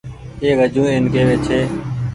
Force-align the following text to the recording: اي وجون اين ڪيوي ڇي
اي 0.41 0.49
وجون 0.59 0.87
اين 0.91 1.05
ڪيوي 1.13 1.35
ڇي 1.45 1.59